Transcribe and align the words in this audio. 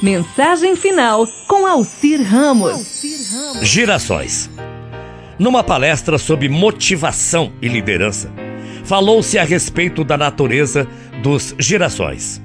Mensagem 0.00 0.76
final 0.76 1.26
com 1.48 1.66
Alcir 1.66 2.22
Ramos. 2.22 3.02
Girassóis. 3.62 4.48
Numa 5.36 5.64
palestra 5.64 6.18
sobre 6.18 6.48
motivação 6.48 7.52
e 7.60 7.66
liderança, 7.66 8.32
falou-se 8.84 9.36
a 9.38 9.42
respeito 9.42 10.04
da 10.04 10.16
natureza 10.16 10.86
dos 11.20 11.52
girassóis. 11.58 12.40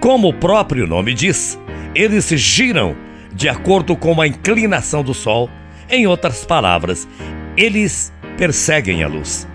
Como 0.00 0.28
o 0.28 0.34
próprio 0.34 0.86
nome 0.86 1.14
diz, 1.14 1.58
eles 1.94 2.28
giram 2.28 2.94
de 3.32 3.48
acordo 3.48 3.96
com 3.96 4.20
a 4.20 4.26
inclinação 4.26 5.02
do 5.02 5.14
Sol. 5.14 5.48
Em 5.88 6.06
outras 6.06 6.44
palavras, 6.44 7.08
eles 7.56 8.12
perseguem 8.36 9.02
a 9.02 9.08
luz. 9.08 9.48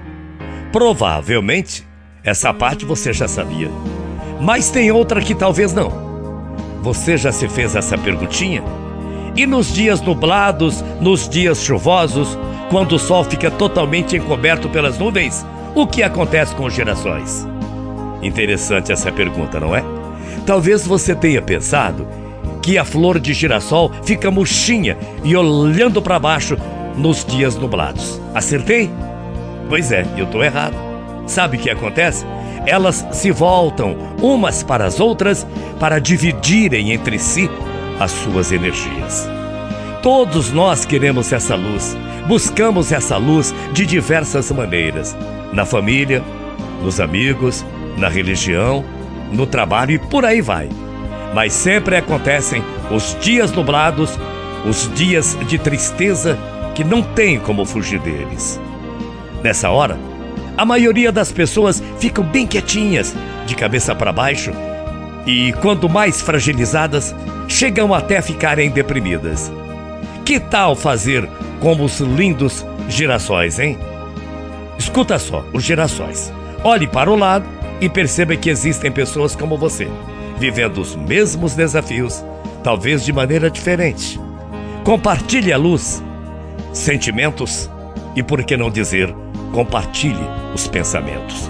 Provavelmente, 0.72 1.88
essa 2.24 2.52
parte 2.52 2.84
você 2.84 3.14
já 3.14 3.28
sabia. 3.28 3.70
Mas 4.42 4.72
tem 4.72 4.92
outra 4.92 5.22
que 5.22 5.36
talvez 5.36 5.72
não. 5.72 6.13
Você 6.84 7.16
já 7.16 7.32
se 7.32 7.48
fez 7.48 7.78
essa 7.78 7.98
perguntinha? 7.98 8.62
E 9.38 9.46
nos 9.46 9.74
dias 9.74 10.02
nublados, 10.02 10.84
nos 11.00 11.30
dias 11.30 11.64
chuvosos, 11.64 12.38
quando 12.70 12.96
o 12.96 13.00
sol 13.00 13.24
fica 13.24 13.50
totalmente 13.50 14.18
encoberto 14.18 14.68
pelas 14.68 14.98
nuvens, 15.00 15.46
o 15.74 15.88
que 15.88 16.04
acontece 16.04 16.54
com 16.54 16.66
os 16.66 16.74
girassóis? 16.74 17.48
Interessante 18.22 18.92
essa 18.92 19.14
pergunta, 19.14 19.62
não 19.62 19.74
é? 19.74 19.82
Talvez 20.46 20.86
você 20.86 21.16
tenha 21.16 21.42
pensado 21.42 22.06
que 22.62 22.78
a 22.78 22.84
flor 22.84 23.18
de 23.18 23.34
girassol 23.34 23.90
fica 24.04 24.30
murchinha 24.30 24.98
e 25.24 25.38
olhando 25.38 26.02
para 26.02 26.20
baixo 26.20 26.58
nos 26.98 27.24
dias 27.24 27.56
nublados. 27.56 28.20
Acertei? 28.36 28.92
Pois 29.70 29.90
é, 29.90 30.06
eu 30.18 30.26
estou 30.26 30.44
errado. 30.44 30.76
Sabe 31.28 31.56
o 31.56 31.60
que 31.62 31.70
acontece? 31.70 32.26
Elas 32.66 33.06
se 33.12 33.32
voltam 33.32 33.96
umas 34.22 34.64
para 34.64 34.86
as 34.86 35.00
outras 35.00 35.46
para 35.80 36.00
dividirem 36.00 36.92
entre 36.92 37.20
si 37.20 37.50
as 38.00 38.12
suas 38.12 38.52
energias. 38.52 39.30
Todos 40.02 40.52
nós 40.52 40.86
queremos 40.86 41.32
essa 41.32 41.56
luz, 41.56 41.96
buscamos 42.28 42.92
essa 42.92 43.18
luz 43.18 43.54
de 43.72 43.86
diversas 43.86 44.52
maneiras: 44.52 45.16
na 45.52 45.66
família, 45.66 46.24
nos 46.82 47.00
amigos, 47.00 47.66
na 47.98 48.10
religião, 48.10 48.84
no 49.32 49.48
trabalho 49.48 49.92
e 49.92 50.00
por 50.00 50.26
aí 50.26 50.42
vai. 50.42 50.70
Mas 51.34 51.54
sempre 51.54 51.96
acontecem 51.96 52.64
os 52.92 53.18
dias 53.22 53.52
nublados, 53.52 54.20
os 54.70 54.94
dias 54.94 55.38
de 55.48 55.58
tristeza 55.58 56.38
que 56.76 56.84
não 56.84 57.02
tem 57.02 57.40
como 57.40 57.66
fugir 57.66 58.00
deles. 58.00 58.60
Nessa 59.42 59.70
hora, 59.70 59.98
a 60.58 60.66
maioria 60.66 61.12
das 61.12 61.32
pessoas 61.32 61.82
ficam 62.00 62.24
bem 62.24 62.46
quietinhas, 62.46 63.16
de 63.46 63.56
cabeça 63.56 63.96
para 63.96 64.12
baixo, 64.12 64.52
e 65.26 65.54
quanto 65.62 65.90
mais 65.90 66.22
fragilizadas, 66.22 67.16
chegam 67.48 67.94
até 67.94 68.22
ficarem 68.22 68.70
deprimidas. 68.70 69.52
Que 70.26 70.40
tal 70.40 70.76
fazer 70.76 71.28
como 71.60 71.86
os 71.86 72.00
lindos 72.00 72.66
girassóis, 72.88 73.60
hein? 73.60 73.78
Escuta 74.78 75.18
só, 75.18 75.46
os 75.54 75.64
girassóis. 75.64 76.32
Olhe 76.64 76.88
para 76.88 77.10
o 77.10 77.16
lado 77.16 77.46
e 77.80 77.90
perceba 77.90 78.36
que 78.36 78.50
existem 78.50 78.92
pessoas 78.92 79.36
como 79.36 79.58
você, 79.58 79.88
vivendo 80.38 80.80
os 80.80 80.96
mesmos 80.96 81.56
desafios, 81.56 82.24
talvez 82.64 83.04
de 83.04 83.12
maneira 83.12 83.50
diferente. 83.50 84.20
Compartilhe 84.84 85.52
a 85.52 85.58
luz, 85.58 86.04
sentimentos 86.74 87.70
e, 88.16 88.22
por 88.24 88.44
que 88.44 88.58
não 88.58 88.70
dizer, 88.70 89.14
compartilhe 89.54 90.28
os 90.54 90.68
pensamentos. 90.68 91.50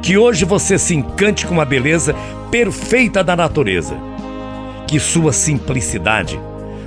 Que 0.00 0.16
hoje 0.16 0.44
você 0.44 0.78
se 0.78 0.94
encante 0.94 1.46
com 1.46 1.60
a 1.60 1.64
beleza 1.64 2.14
perfeita 2.50 3.24
da 3.24 3.34
natureza. 3.34 3.96
Que 4.86 5.00
sua 5.00 5.32
simplicidade 5.32 6.38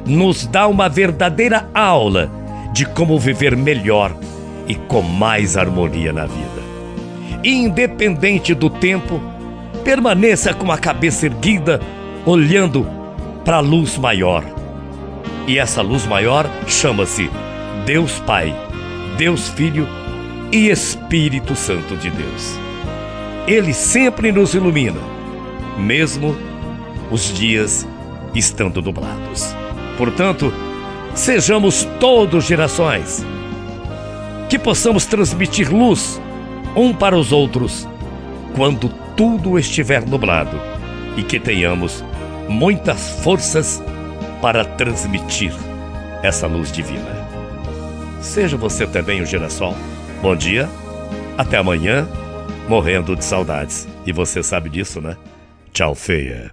nos 0.05 0.47
dá 0.47 0.67
uma 0.67 0.87
verdadeira 0.87 1.69
aula 1.73 2.31
de 2.71 2.85
como 2.85 3.19
viver 3.19 3.55
melhor 3.57 4.15
e 4.67 4.75
com 4.75 5.01
mais 5.01 5.57
harmonia 5.57 6.13
na 6.13 6.25
vida. 6.25 6.61
Independente 7.43 8.53
do 8.53 8.69
tempo, 8.69 9.19
permaneça 9.83 10.53
com 10.53 10.71
a 10.71 10.77
cabeça 10.77 11.25
erguida, 11.25 11.81
olhando 12.25 12.87
para 13.43 13.57
a 13.57 13.61
luz 13.61 13.97
maior. 13.97 14.43
E 15.47 15.57
essa 15.57 15.81
luz 15.81 16.05
maior 16.05 16.49
chama-se 16.67 17.29
Deus 17.85 18.19
Pai, 18.19 18.55
Deus 19.17 19.49
Filho 19.49 19.87
e 20.51 20.69
Espírito 20.69 21.55
Santo 21.55 21.95
de 21.95 22.09
Deus. 22.09 22.59
Ele 23.47 23.73
sempre 23.73 24.31
nos 24.31 24.53
ilumina, 24.53 24.99
mesmo 25.77 26.35
os 27.09 27.33
dias 27.33 27.87
estando 28.35 28.81
nublados. 28.81 29.55
Portanto, 29.97 30.53
sejamos 31.15 31.87
todos 31.99 32.45
gerações, 32.45 33.25
que 34.49 34.59
possamos 34.59 35.05
transmitir 35.05 35.73
luz 35.73 36.21
um 36.75 36.93
para 36.93 37.17
os 37.17 37.31
outros 37.31 37.87
quando 38.55 38.89
tudo 39.15 39.57
estiver 39.57 40.05
nublado 40.05 40.59
e 41.15 41.23
que 41.23 41.39
tenhamos 41.39 42.03
muitas 42.47 43.21
forças 43.23 43.81
para 44.41 44.65
transmitir 44.65 45.53
essa 46.23 46.47
luz 46.47 46.71
divina. 46.71 47.21
Seja 48.21 48.57
você 48.57 48.85
também 48.85 49.21
o 49.21 49.25
girassol 49.25 49.75
Bom 50.21 50.35
dia, 50.35 50.69
até 51.35 51.57
amanhã, 51.57 52.07
morrendo 52.69 53.15
de 53.15 53.25
saudades. 53.25 53.87
E 54.05 54.13
você 54.13 54.43
sabe 54.43 54.69
disso, 54.69 55.01
né? 55.01 55.17
Tchau, 55.73 55.95
feia. 55.95 56.51